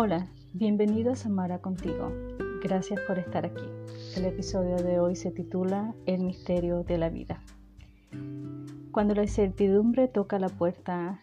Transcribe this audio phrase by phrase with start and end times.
[0.00, 2.12] Hola, bienvenidos a Mara Contigo.
[2.62, 3.64] Gracias por estar aquí.
[4.14, 7.42] El episodio de hoy se titula El misterio de la vida.
[8.92, 11.20] Cuando la incertidumbre toca la puerta,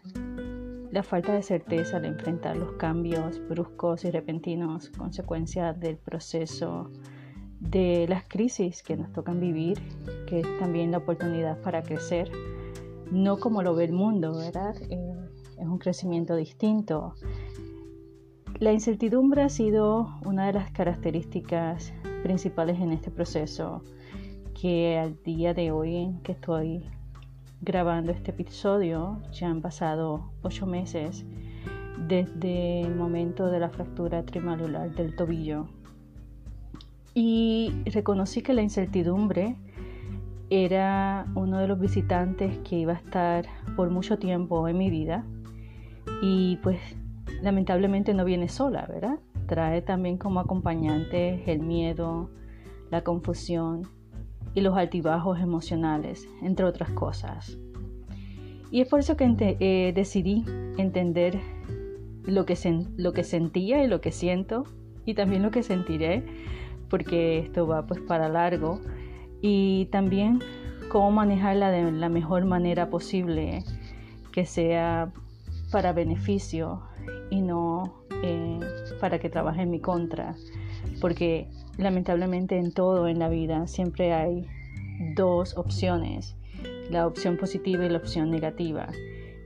[0.91, 6.92] la falta de certeza al enfrentar los cambios bruscos y repentinos, consecuencia del proceso
[7.62, 9.80] de las crisis que nos tocan vivir,
[10.28, 12.30] que es también la oportunidad para crecer,
[13.09, 14.76] no como lo ve el mundo, ¿verdad?
[14.89, 15.16] Eh,
[15.58, 17.16] es un crecimiento distinto
[18.59, 23.84] la incertidumbre ha sido una de las características principales en este proceso
[24.59, 26.86] que al día de hoy en que estoy
[27.62, 31.26] grabando este episodio ya han pasado ocho meses
[32.08, 35.67] desde el momento de la fractura trimalular del tobillo.
[37.14, 39.56] Y reconocí que la incertidumbre
[40.50, 43.45] era uno de los visitantes que iba a estar
[43.76, 45.26] por mucho tiempo en mi vida
[46.22, 46.80] y pues
[47.46, 49.20] lamentablemente no viene sola, ¿verdad?
[49.46, 52.32] Trae también como acompañante el miedo,
[52.90, 53.88] la confusión
[54.56, 57.58] y los altibajos emocionales, entre otras cosas.
[58.72, 60.44] Y es por eso que eh, decidí
[60.78, 61.40] entender
[62.26, 62.58] lo que,
[62.98, 64.64] lo que sentía y lo que siento
[65.06, 66.26] y también lo que sentiré,
[66.90, 68.82] porque esto va pues para largo,
[69.40, 70.40] y también
[70.90, 73.64] cómo manejarla de la mejor manera posible,
[74.32, 75.12] que sea
[75.76, 76.84] para beneficio
[77.30, 78.62] y no eh,
[79.02, 80.38] para que trabaje en mi contra,
[81.02, 84.48] porque lamentablemente en todo en la vida siempre hay
[85.17, 86.38] dos opciones,
[86.90, 88.88] la opción positiva y la opción negativa,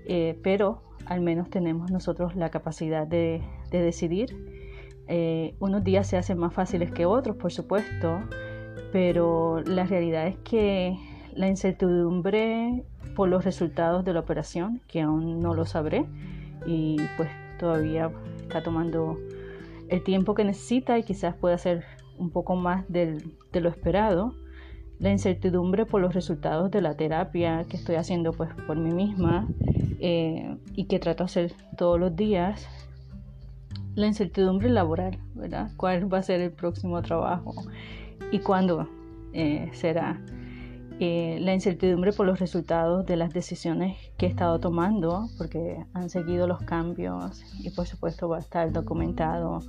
[0.06, 4.38] eh, pero al menos tenemos nosotros la capacidad de, decidir.
[5.08, 8.20] Eh, unos días se hacen más fáciles que otros, por supuesto,
[8.92, 10.96] pero la realidad es que
[11.36, 12.84] la incertidumbre
[13.16, 16.06] por los resultados de la operación, que aún no lo sabré,
[16.66, 19.18] y pues todavía está tomando
[19.90, 21.84] el tiempo que necesita y quizás pueda ser
[22.18, 23.22] un poco más de
[23.54, 24.34] lo esperado.
[25.00, 29.48] La incertidumbre por los resultados de la terapia que estoy haciendo pues por mí misma
[30.00, 32.68] eh, y que trato de hacer todos los días.
[33.96, 35.72] La incertidumbre laboral, ¿verdad?
[35.78, 37.54] ¿Cuál va a ser el próximo trabajo
[38.32, 38.90] y cuándo
[39.34, 40.20] eh, será?
[41.02, 46.10] Eh, la incertidumbre por los resultados de las decisiones que he estado tomando, porque han
[46.10, 49.62] seguido los cambios y por supuesto va a estar documentado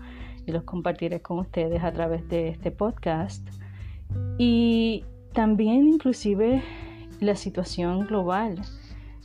[0.45, 3.47] y los compartiré con ustedes a través de este podcast.
[4.39, 6.65] Y también inclusive
[7.21, 8.61] la situación global,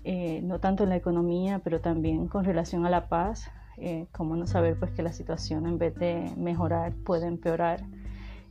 [0.04, 4.36] eh, no tanto en la economía, pero también con relación a la paz, eh, como
[4.36, 7.84] no saber pues que la situación en vez de mejorar puede empeorar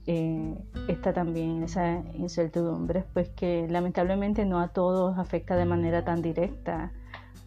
[0.07, 0.55] eh,
[0.89, 6.93] está también esa incertidumbre, pues que lamentablemente no a todos afecta de manera tan directa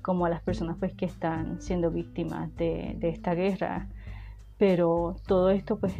[0.02, 3.90] como a las personas pues que están siendo víctimas de, esta guerra,
[4.58, 5.94] pero todo esto pues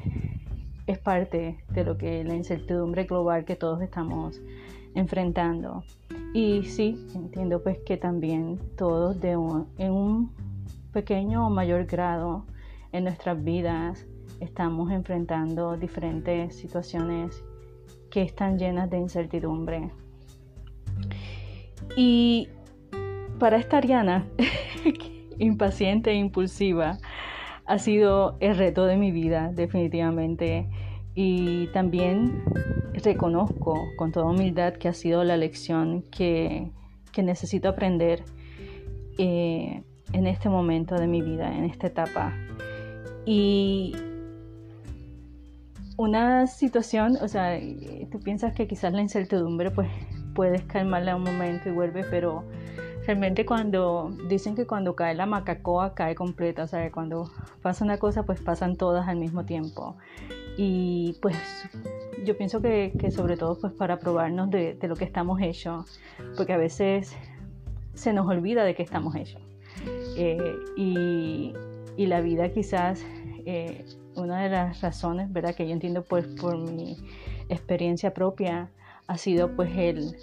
[0.88, 4.42] es parte de lo que la incertidumbre global que todos estamos
[4.96, 5.84] enfrentando.
[6.34, 10.32] Y sí, entiendo pues que también todos de en un
[10.92, 12.46] pequeño o mayor grado
[12.92, 14.08] en nuestras vidas
[14.40, 17.44] estamos enfrentando diferentes situaciones
[18.10, 19.92] que están llenas de incertidumbre.
[21.96, 22.50] Y
[23.40, 24.26] para esta Ariana,
[25.40, 26.98] impaciente e impulsiva,
[27.66, 30.68] ha sido el reto de mi vida, definitivamente.
[31.16, 32.44] Y también
[32.94, 36.72] reconozco con toda humildad que ha sido la lección que,
[37.18, 38.24] necesito aprender
[39.18, 39.82] eh,
[40.14, 42.32] en este momento de mi vida, en esta etapa.
[43.26, 43.96] Y
[45.98, 47.60] una situación, o sea,
[48.12, 49.90] tú piensas que quizás la incertidumbre pues
[50.36, 52.44] puedes calmarla un momento y vuelve, pero
[53.08, 57.32] realmente cuando dicen que cuando cae la macacoa cae completa, o sea, cuando
[57.64, 59.98] pasa una cosa pues pasan todas al mismo tiempo.
[60.56, 61.36] Y pues
[62.26, 66.00] yo pienso que, sobre todo pues para probarnos de, lo que estamos hechos,
[66.36, 67.16] porque a veces
[67.96, 69.42] se nos olvida de que estamos hechos.
[70.16, 71.54] Eh, y,
[71.96, 73.04] y, la vida quizás...
[73.46, 73.86] Eh,
[74.18, 75.56] una de las razones, ¿verdad?
[75.56, 76.98] Que yo entiendo pues por mi
[77.50, 78.70] experiencia propia
[79.08, 80.16] ha sido pues el,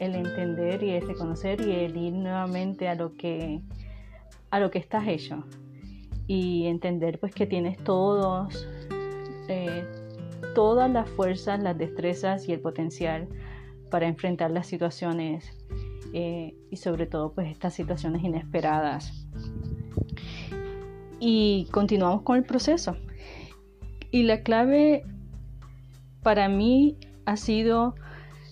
[0.00, 3.60] entender y el reconocer y el ir nuevamente a lo que
[4.50, 5.44] a lo que estás hecho
[6.26, 8.68] y entender pues que tienes todos
[9.48, 9.84] eh,
[10.54, 13.28] todas las fuerzas, las destrezas y el potencial
[13.90, 15.44] para enfrentar las situaciones
[16.12, 19.26] eh, y sobre todo pues estas situaciones inesperadas.
[21.20, 22.96] Y continuamos con el proceso.
[24.12, 25.04] Y la clave
[26.22, 27.94] para mí ha sido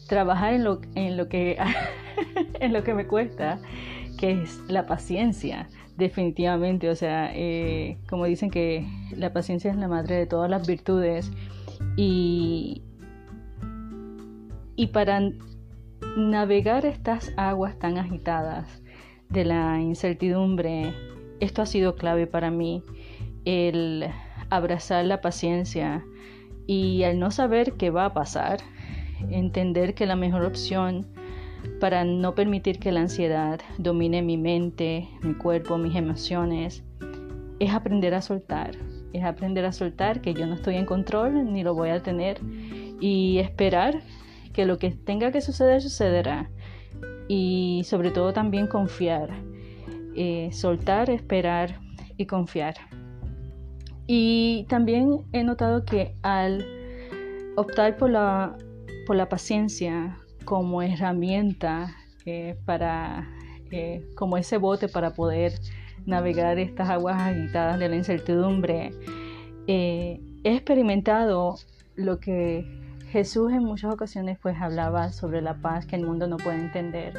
[0.09, 1.59] trabajar en lo, en lo, que,
[2.61, 3.61] en lo que me cuesta,
[4.19, 5.69] que es la paciencia,
[5.99, 6.89] definitivamente.
[6.89, 11.31] O sea, eh, como dicen que la paciencia es la madre de todas las virtudes
[11.95, 12.83] y,
[14.77, 15.21] y para
[16.17, 18.83] navegar estas aguas tan agitadas
[19.29, 20.95] de la incertidumbre,
[21.39, 22.83] esto ha sido clave para mí,
[23.45, 24.07] el
[24.51, 26.05] abrazar la paciencia
[26.67, 28.61] y al no saber qué va a pasar,
[29.31, 31.07] entender que la mejor opción
[31.81, 36.85] para no permitir que la ansiedad domine mi mente, mi cuerpo, mis emociones,
[37.59, 38.77] es aprender a soltar,
[39.13, 42.41] es aprender a soltar que yo no estoy en control ni lo voy a tener
[43.01, 44.01] y esperar
[44.53, 46.51] que lo que tenga que suceder sucederá
[47.29, 49.31] y sobre todo también confiar,
[50.17, 51.81] eh, soltar, esperar
[52.17, 52.75] y confiar.
[54.13, 56.67] Y también he notado que al
[57.55, 58.57] optar por la,
[59.07, 61.95] por la paciencia como herramienta
[62.27, 63.29] eh, para,
[63.71, 65.53] eh, como ese bote para poder
[66.07, 68.91] navegar estas aguas agitadas de la incertidumbre,
[69.69, 71.55] he experimentado
[71.95, 72.67] lo que
[73.11, 77.15] Jesús en muchas ocasiones pues hablaba sobre la paz que el mundo no puede entender.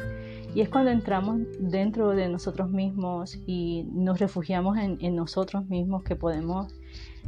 [0.54, 6.14] Y es cuando entramos dentro de nosotros mismos y nos refugiamos en, nosotros mismos que
[6.14, 6.74] podemos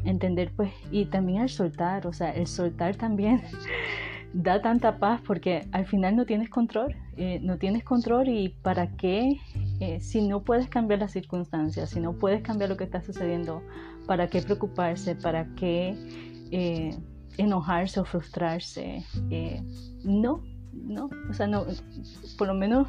[0.05, 3.43] entender pues y también el soltar, o sea, el soltar también
[4.35, 8.95] da tanta paz porque al final no tienes control, eh, no tienes control y para
[8.97, 9.39] qué,
[9.81, 13.63] eh, si no puedes cambiar las circunstancias, si no puedes cambiar lo que está sucediendo,
[14.07, 15.15] ¿para qué preocuparse?
[15.15, 15.97] ¿Para qué...
[16.51, 16.95] Eh,
[17.37, 19.05] enojarse o frustrarse.
[20.05, 21.67] No, no, o sea, no,
[22.39, 22.89] por lo menos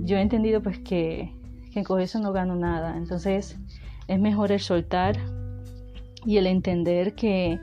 [0.00, 1.32] yo he entendido pues que,
[1.72, 2.96] que con eso no gano nada.
[2.96, 3.58] Entonces
[4.08, 5.16] es mejor el soltar
[6.24, 7.58] y el entender que,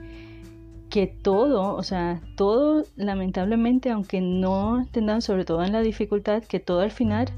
[0.90, 6.60] que todo, o sea, todo lamentablemente, aunque no entendan sobre todo en la dificultad, que
[6.60, 7.28] todo al final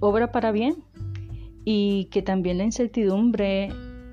[0.00, 0.76] obra para bien
[1.64, 3.70] y que también la incertidumbre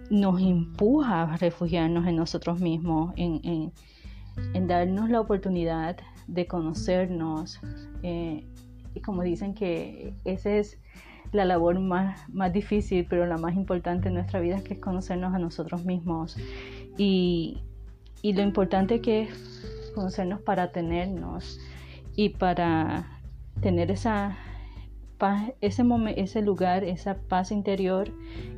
[0.09, 3.71] nos empuja a refugiarnos en nosotros mismos, en,
[4.67, 5.97] darnos la oportunidad
[6.27, 7.59] de conocernos.
[8.03, 8.45] Eh,
[8.95, 10.79] y como dicen que esa es
[11.31, 15.33] la labor más, más difícil, pero la más importante en nuestra vida, que es conocernos
[15.33, 16.37] a nosotros mismos.
[16.97, 17.61] Y,
[18.21, 21.59] y lo importante que es conocernos para tenernos
[22.15, 23.21] y para
[23.61, 24.37] tener esa
[25.61, 25.83] ese,
[26.17, 28.11] ese lugar, esa paz interior,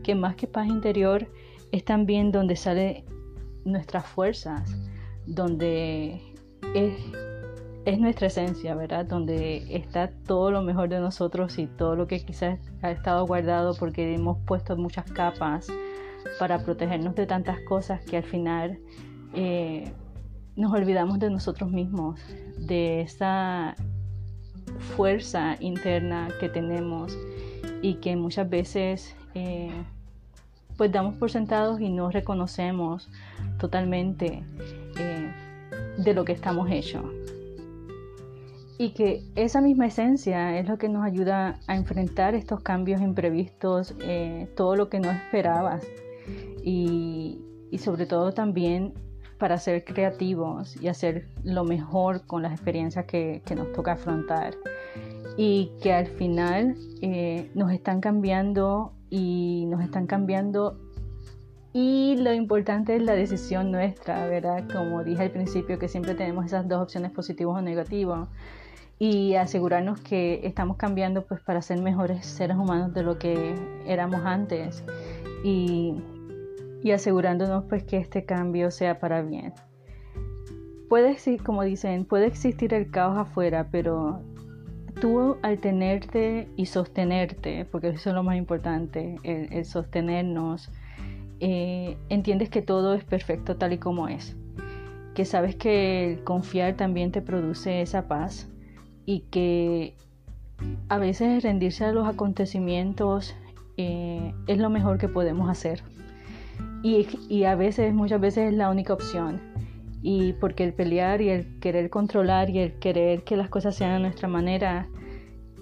[0.04, 1.28] que más que paz interior
[1.72, 3.06] es también donde salen
[3.66, 4.76] nuestras fuerzas,
[5.26, 6.22] donde
[6.74, 6.94] es,
[7.88, 9.06] es, nuestra esencia, ¿verdad?
[9.06, 13.76] Donde está todo lo mejor de nosotros y todo lo que quizás ha estado guardado
[13.76, 15.68] porque hemos puesto muchas capas
[16.38, 18.78] para protegernos de tantas cosas que al final
[19.34, 19.90] eh,
[20.58, 22.20] nos olvidamos de nosotros mismos,
[22.58, 23.76] de esa
[24.98, 27.18] fuerza interna que tenemos
[27.82, 29.72] y que muchas veces eh,
[30.76, 33.10] pues damos por sentados y no reconocemos
[33.58, 34.44] totalmente
[34.98, 35.32] eh,
[35.98, 37.06] de lo que estamos hechos.
[38.80, 43.96] Y que esa misma esencia es lo que nos ayuda a enfrentar estos cambios imprevistos,
[44.02, 45.84] eh, todo lo que no esperabas.
[46.64, 47.42] Y,
[47.72, 48.94] y sobre todo también
[49.38, 54.56] para ser creativos y hacer lo mejor con las experiencias que, nos toca afrontar.
[55.38, 60.80] Y que al final eh, nos están cambiando y nos están cambiando.
[61.74, 64.68] Y lo importante es la decisión nuestra, ¿verdad?
[64.72, 68.30] Como dije al principio que siempre tenemos esas dos opciones positivas o negativas
[69.00, 74.22] y asegurarnos que estamos cambiando pues para ser mejores seres humanos de lo que éramos
[74.26, 74.84] antes
[75.44, 75.96] y
[76.84, 79.54] y asegurándonos pues que este cambio sea para bien.
[80.90, 84.22] Puede, como dicen, puede existir el caos afuera, pero
[85.02, 90.72] tú al tenerte y sostenerte, porque eso es lo más importante, el, sostenernos,
[91.40, 94.38] eh, entiendes que todo es perfecto tal y como es,
[95.14, 98.50] que sabes que el confiar también te produce esa paz
[99.08, 99.96] y que
[100.90, 103.34] a veces rendirse a los acontecimientos
[103.78, 105.82] eh, es lo mejor que podemos hacer
[106.84, 109.42] y, a veces, muchas veces es la única opción.
[110.02, 113.92] Y porque el pelear y el querer controlar y el querer que las cosas sean
[113.92, 114.88] a nuestra manera,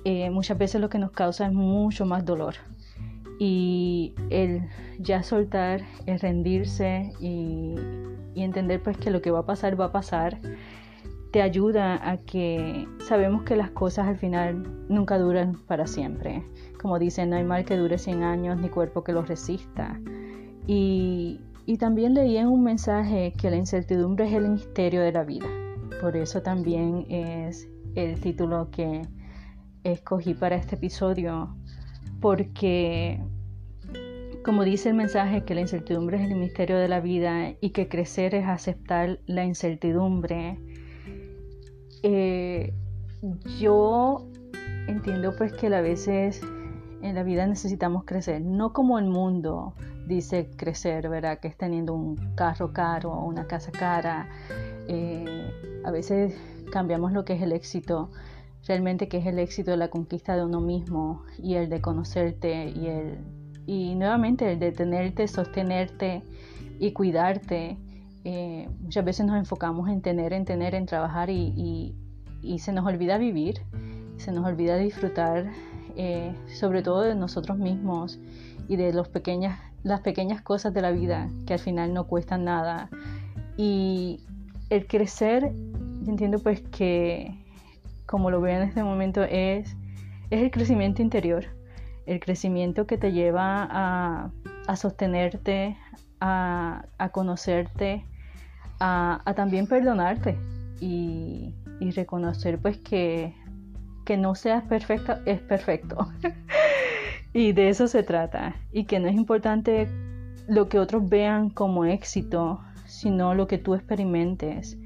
[0.03, 2.55] eh, muchas veces lo que nos causa es mucho más dolor.
[3.39, 4.61] Y el
[4.99, 7.75] ya soltar, el rendirse y,
[8.33, 10.39] y entender pues que lo que va a pasar va a pasar,
[11.35, 16.45] te ayuda a que sabemos que las cosas al final nunca duran para siempre.
[16.81, 19.99] Como dicen, no hay mal que dure 100 años ni cuerpo que lo resista.
[20.65, 21.41] Y,
[21.77, 25.45] también leí en un mensaje que la incertidumbre es el misterio de la vida.
[25.99, 29.01] Por eso también es el título que
[29.83, 31.53] escogí para este episodio,
[32.21, 33.21] porque,
[34.45, 37.89] como dice el mensaje, que la incertidumbre es el misterio de la vida y que
[37.89, 40.57] crecer es aceptar la incertidumbre,
[42.07, 42.73] eh,
[43.59, 44.27] yo
[44.87, 46.39] entiendo pues que a veces
[47.01, 49.73] en la vida necesitamos crecer, no como el mundo
[50.07, 51.39] dice crecer, ¿verdad?
[51.39, 54.29] Que es teniendo un carro caro o una casa cara.
[54.87, 56.35] Eh, a veces
[56.71, 58.11] cambiamos lo que es el éxito,
[58.67, 62.69] realmente que es el éxito de la conquista de uno mismo y el de conocerte
[62.69, 63.17] y el
[63.65, 66.21] y nuevamente el de tenerte, sostenerte
[66.79, 67.79] y cuidarte.
[68.27, 71.95] Eh, muchas veces nos enfocamos en tener, en tener, en trabajar y,
[72.57, 73.61] se nos olvida vivir,
[74.17, 75.45] se nos olvida disfrutar
[75.95, 78.19] eh, sobre todo de nosotros mismos
[78.67, 82.45] y de los pequeñas, las pequeñas cosas de la vida que al final no cuestan
[82.45, 82.89] nada.
[83.57, 84.21] Y
[84.71, 85.53] el crecer,
[86.01, 87.31] yo entiendo pues que,
[88.07, 89.77] como lo veo en este momento, es,
[90.31, 91.45] es el crecimiento interior,
[92.07, 94.31] el crecimiento que te lleva a,
[94.65, 95.77] a sostenerte,
[96.19, 98.03] a, a conocerte,
[98.79, 100.37] a, también perdonarte
[100.79, 101.53] y,
[101.95, 103.35] reconocer pues que,
[104.05, 106.07] que no seas perfecta es perfecto.
[107.33, 108.55] y de eso se trata.
[108.71, 109.87] Y que no es importante
[110.47, 114.77] lo que otros vean como éxito, sino lo que tú experimentes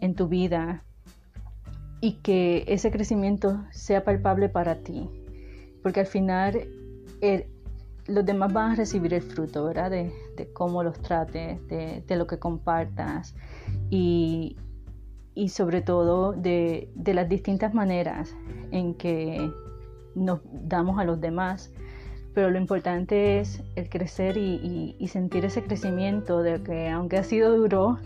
[0.00, 0.82] en tu vida
[2.00, 5.08] y que ese crecimiento sea palpable para ti.
[5.82, 6.68] Porque al final
[8.06, 9.92] los demás van a recibir el fruto, ¿verdad?
[10.52, 13.34] Cómo los trates, de, de, lo que compartas
[13.90, 14.56] y,
[15.34, 18.34] y sobre todo de, de, las distintas maneras
[18.70, 19.50] en que
[20.14, 21.72] nos damos a los demás.
[22.34, 27.22] Pero lo importante es el crecer y, y, sentir ese crecimiento de que aunque ha
[27.22, 27.98] sido duro,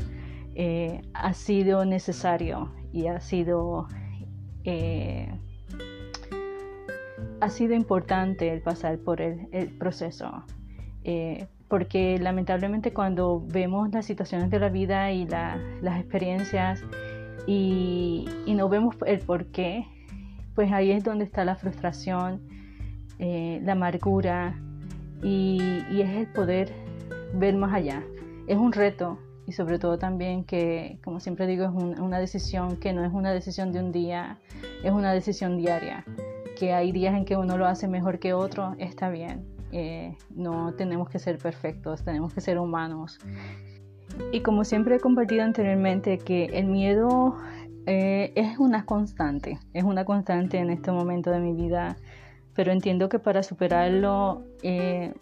[0.54, 3.88] eh, ha sido necesario y ha sido,
[4.64, 5.28] eh,
[7.40, 10.44] ha sido importante el pasar por el, el proceso.
[11.02, 16.82] Eh, porque lamentablemente cuando vemos las situaciones de la vida y la, las experiencias
[17.46, 19.86] y, no vemos el por qué,
[20.56, 22.42] pues ahí es donde está la frustración,
[23.20, 24.60] eh, la amargura
[25.22, 25.60] y,
[25.92, 26.72] es el poder
[27.34, 28.02] ver más allá.
[28.48, 32.92] Es un reto y sobre todo también que, como siempre digo, es una decisión que
[32.92, 34.38] no es una decisión de un día,
[34.82, 36.04] es una decisión diaria.
[36.58, 39.59] Que hay días en que uno lo hace mejor que otro, está bien.
[39.72, 43.18] Eh, no tenemos que ser perfectos, tenemos que ser humanos
[44.32, 47.36] y como siempre he compartido anteriormente, que el miedo
[47.86, 51.96] eh, es una constante, es una constante en este momento de mi vida,
[52.54, 55.14] pero entiendo que para superarlo eh,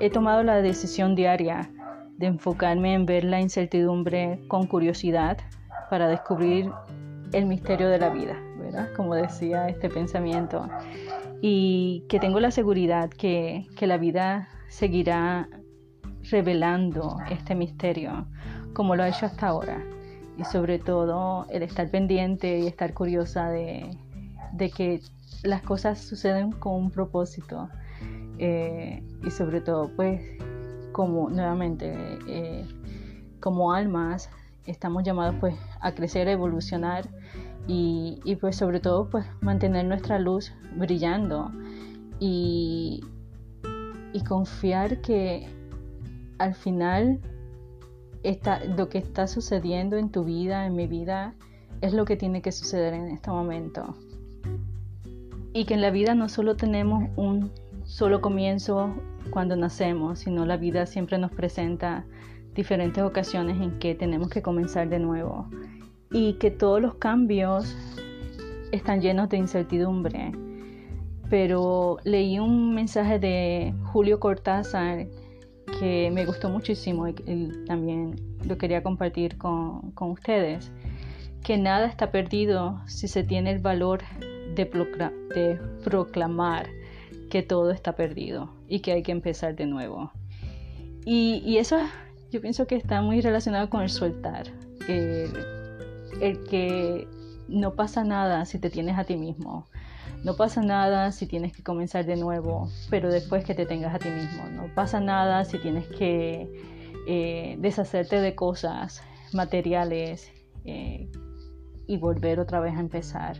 [0.00, 1.70] he tomado la decisión diaria
[2.16, 5.38] de enfocarme en ver la incertidumbre con curiosidad
[5.90, 6.70] para descubrir
[7.32, 8.88] el misterio de la vida, ¿verdad?
[8.96, 10.68] Como decía este pensamiento.
[11.42, 15.48] Y que tengo la seguridad que, que la vida seguirá
[16.30, 18.26] revelando este misterio
[18.72, 19.82] como lo ha hecho hasta ahora.
[20.38, 23.98] Y sobre todo el estar pendiente y estar curiosa de,
[24.74, 25.00] que
[25.42, 27.68] las cosas suceden con un propósito.
[28.38, 30.20] Eh, y sobre todo, pues,
[30.92, 31.94] como nuevamente,
[32.26, 32.66] eh,
[33.40, 34.30] como almas,
[34.66, 37.08] estamos llamados pues a crecer, a evolucionar
[37.66, 41.52] y, y, pues sobre todo pues mantener nuestra luz brillando
[42.18, 43.04] y,
[44.12, 45.48] y confiar que
[46.38, 47.20] al final
[48.76, 51.34] lo que está sucediendo en tu vida, en mi vida,
[51.80, 53.96] es lo que tiene que suceder en este momento.
[55.52, 57.50] Y que en la vida no solo tenemos un
[57.84, 58.94] solo comienzo
[59.30, 62.04] cuando nacemos, sino la vida siempre nos presenta
[62.54, 65.48] diferentes ocasiones en que tenemos que comenzar de nuevo.
[66.12, 67.74] Y que todos los cambios
[68.70, 70.32] están llenos de incertidumbre.
[71.30, 75.06] Pero leí un mensaje de Julio Cortázar
[75.78, 77.14] que me gustó muchísimo y,
[77.66, 78.16] también
[78.46, 80.70] lo quería compartir con, con, ustedes,
[81.42, 84.02] que nada está perdido si se tiene el valor
[84.54, 84.66] de,
[85.84, 86.68] proclamar
[87.30, 90.12] que todo está perdido y que hay que empezar de nuevo.
[91.04, 91.78] Y, eso
[92.30, 94.46] yo pienso que está muy relacionado con el soltar,
[96.20, 97.08] el que
[97.48, 99.66] no pasa nada si te tienes a ti mismo,
[100.24, 103.98] no pasa nada si tienes que comenzar de nuevo, pero después que te tengas a
[103.98, 104.44] ti mismo.
[104.50, 106.48] No pasa nada si tienes que
[107.08, 109.02] eh, deshacerte de cosas
[109.32, 110.30] materiales
[110.64, 111.10] eh,
[111.88, 113.36] y volver otra vez a empezar.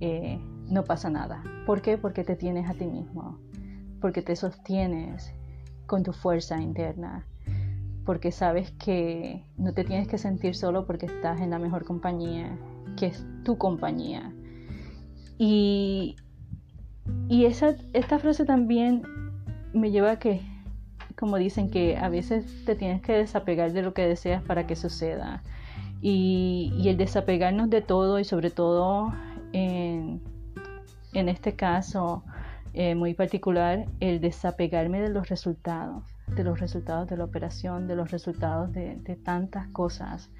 [0.00, 0.38] Eh,
[0.68, 1.42] no pasa nada.
[1.66, 1.98] ¿Por qué?
[1.98, 3.40] Porque te tienes a ti mismo,
[4.00, 5.32] porque te sostienes
[5.86, 7.26] con tu fuerza interna,
[8.06, 12.56] porque sabes que no te tienes que sentir solo porque estás en la mejor compañía,
[12.96, 14.32] que es tu compañía
[15.38, 16.16] y,
[17.28, 19.02] y esa, esta frase también
[19.72, 20.40] me lleva a que,
[21.16, 24.76] como dicen, que a veces te tienes que desapegar de lo que deseas para que
[24.76, 25.42] suceda.
[26.00, 29.12] Y, el desapegarnos de todo y sobre todo
[29.52, 30.20] en,
[31.12, 32.22] este caso
[32.74, 36.04] eh, muy particular, el desapegarme de los resultados
[36.36, 40.30] de los resultados de la operación, de los resultados de, tantas cosas,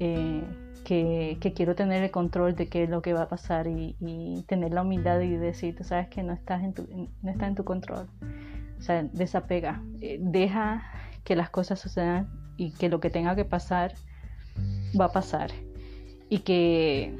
[0.00, 0.42] eh,
[0.84, 4.72] que, quiero tener el control de qué es lo que va a pasar y, tener
[4.72, 7.64] la humildad y decir, tú sabes que no estás en tu, no está en tu
[7.64, 8.08] control.
[8.78, 10.82] O sea, desapega, eh, deja
[11.22, 13.94] que las cosas sucedan y que lo que tenga que pasar
[14.98, 15.50] va a pasar.
[16.28, 17.16] Y que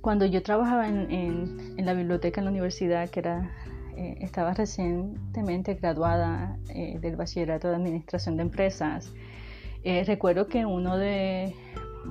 [0.00, 3.50] cuando yo trabajaba en, en la biblioteca en la universidad, que era
[3.96, 9.12] eh, estaba recientemente graduada eh, del bachillerato de administración de empresas.
[9.84, 11.54] Eh, recuerdo que uno de,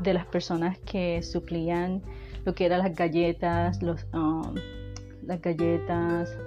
[0.01, 2.01] de, las personas que suplían
[2.45, 4.55] lo que eran las galletas, los, um,
[5.23, 6.37] las galletas,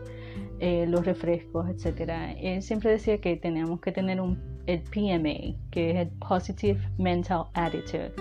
[0.60, 5.96] los refrescos, etcétera, él siempre decía que teníamos que tener un, el PMA, que es
[5.96, 8.12] el Positive Mental Attitude,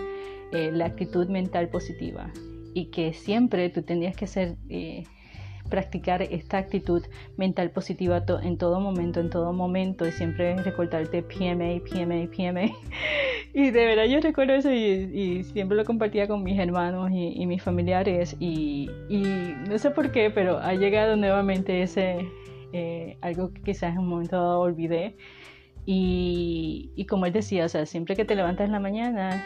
[0.52, 2.32] la actitud mental positiva,
[2.74, 4.58] y que siempre tú tenías que ser
[5.70, 7.04] practicar esta actitud
[7.38, 12.72] mental positiva en todo momento, en todo momento, y siempre recordarte PMA, PMA, PMA.
[13.58, 17.64] Y de verdad yo recuerdo eso y, siempre lo compartía con mis hermanos y, mis
[17.64, 18.90] familiares y,
[19.70, 22.28] no sé por qué, pero ha llegado nuevamente ese,
[22.74, 25.16] eh, algo que quizás en un momento dado olvidé.
[25.86, 29.42] Y, y, como él decía, o sea, siempre que te levantas en la mañana,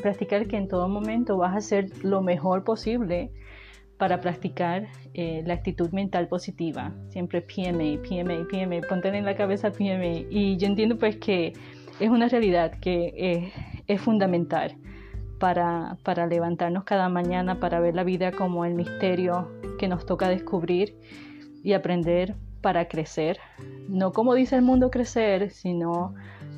[0.00, 3.30] practicar que en todo momento vas a hacer lo mejor posible
[3.98, 6.92] para practicar eh, la actitud mental positiva.
[7.10, 10.26] Siempre PMA, PMA, PMA, ponte en la cabeza PMA.
[10.30, 11.52] Y yo entiendo pues que
[12.00, 13.52] es una realidad que eh,
[13.86, 14.76] es fundamental
[15.38, 20.28] para, para levantarnos cada mañana, para ver la vida como el misterio que nos toca
[20.28, 20.96] descubrir
[21.62, 23.38] y aprender para crecer.
[23.88, 26.14] No como dice el mundo crecer, sino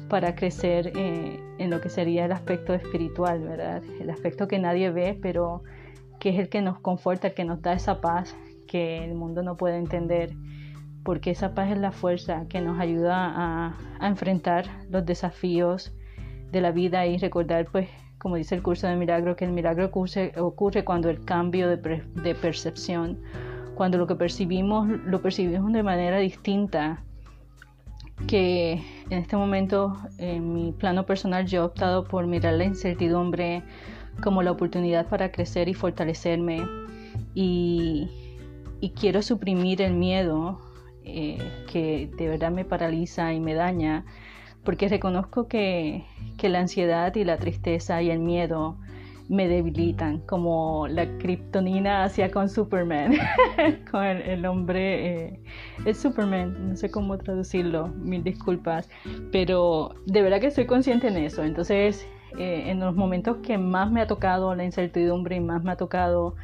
[0.09, 3.83] para crecer eh, en lo que sería el aspecto espiritual, ¿verdad?
[4.01, 5.63] El aspecto que nadie ve, pero
[6.19, 9.43] que es el que nos conforta, el que nos da esa paz que el mundo
[9.43, 10.33] no puede entender,
[11.05, 13.33] porque esa paz es la fuerza que nos ayuda
[14.01, 15.93] a, enfrentar los desafíos
[16.51, 19.87] de la vida y recordar, pues, como dice el curso de milagro, que el milagro
[19.87, 23.21] ocurre, cuando el cambio de percepción,
[23.77, 27.05] cuando lo que percibimos lo percibimos de manera distinta
[28.27, 33.63] que en este momento en mi plano personal yo he optado por mirar la incertidumbre
[34.23, 36.63] como la oportunidad para crecer y fortalecerme.
[37.35, 38.11] Y,
[39.01, 40.61] quiero suprimir el miedo
[41.03, 41.39] eh,
[41.71, 44.05] que de verdad me paraliza y me daña
[44.67, 46.05] porque reconozco que,
[46.43, 48.77] la ansiedad y la tristeza y el miedo
[49.29, 53.15] me debilitan, como la kriptonina hacía con Superman,
[53.91, 55.41] con el, hombre, eh,
[55.85, 58.89] el Superman, no sé cómo traducirlo, mil disculpas,
[59.33, 62.07] pero de verdad que estoy consciente en eso, entonces
[62.39, 65.77] eh, en los momentos que más me ha tocado la incertidumbre y más me ha
[65.77, 66.35] tocado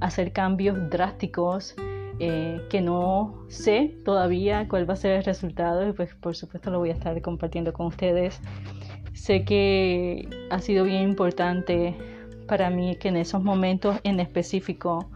[0.00, 1.74] hacer cambios drásticos
[2.18, 6.70] eh, que no sé todavía cuál va a ser el resultado y pues por supuesto
[6.70, 8.40] lo voy a estar compartiendo con ustedes.
[9.12, 11.96] Sé que ha sido bien importante
[12.46, 15.08] para mí que en esos momentos en específico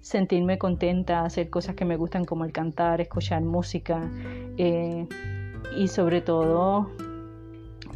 [0.00, 4.10] sentirme contenta, hacer cosas que me gustan como el cantar, escuchar música
[4.58, 5.06] eh,
[5.76, 6.90] y sobre todo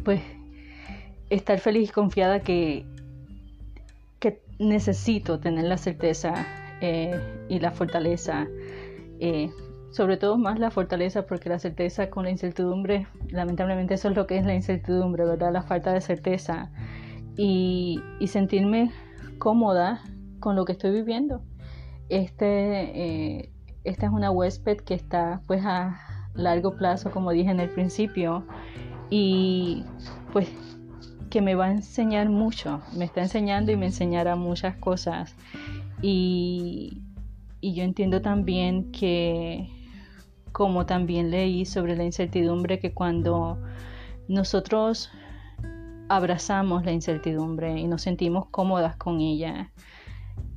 [0.03, 0.21] pues
[1.29, 2.85] estar feliz y confiada que,
[4.19, 6.45] que necesito tener la certeza
[6.81, 8.47] eh, y la fortaleza,
[9.19, 9.49] eh,
[9.91, 14.27] sobre todo más la fortaleza porque la certeza con la incertidumbre, lamentablemente eso es lo
[14.27, 15.51] que es la incertidumbre, ¿verdad?
[15.51, 16.71] La falta de certeza
[17.35, 18.91] y, y sentirme
[19.37, 20.01] cómoda
[20.39, 21.41] con lo que estoy viviendo.
[22.09, 23.51] Este, eh,
[23.83, 25.99] esta es una huésped que está pues a
[26.33, 28.45] largo plazo, como dije en el principio,
[29.09, 29.83] y
[30.31, 30.76] pues
[31.29, 35.35] que me va a enseñar mucho, me está enseñando y me enseñará muchas cosas.
[36.01, 37.01] Y,
[37.61, 39.69] yo entiendo también que,
[40.51, 43.61] como también leí sobre la incertidumbre, que cuando
[44.27, 45.09] nosotros
[46.07, 49.71] abrazamos la incertidumbre y nos sentimos cómodas con ella,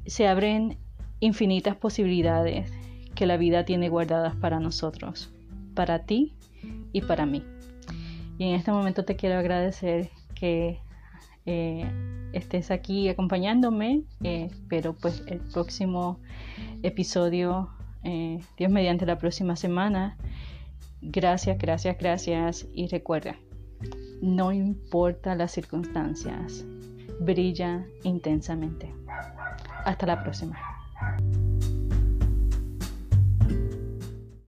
[0.07, 0.79] se abren
[1.19, 2.73] infinitas posibilidades
[3.15, 5.33] que la vida tiene guardadas para nosotros,
[5.75, 6.35] para ti
[6.93, 7.45] y para mí.
[8.39, 10.81] Y en este momento te quiero agradecer que
[11.47, 11.85] eh,
[12.33, 14.03] estés aquí acompañándome.
[14.25, 16.19] Eh, pero pues el próximo
[16.83, 17.71] episodio,
[18.03, 20.17] eh, Dios mediante la próxima semana.
[21.03, 22.67] Gracias, gracias, gracias.
[22.75, 23.37] Y recuerda,
[24.23, 26.65] no importa las circunstancias,
[27.21, 28.93] brilla intensamente.
[29.85, 30.70] Hasta la próxima.